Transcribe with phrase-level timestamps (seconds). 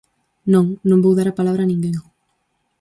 [0.53, 1.95] Non, non vou dar a palabra a ninguén.